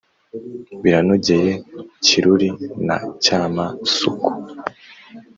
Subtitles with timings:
[0.83, 1.51] biranogeye
[2.05, 2.49] kiruri
[2.87, 4.31] na cyama-suku